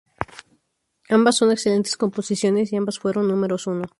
[1.09, 3.83] Ambas son excelentes composiciones y ambas fueron números uno.